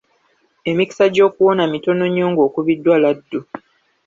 [0.71, 3.39] Emikisa gy'okuwona mitono nnyo ng'okubiddwa laddu.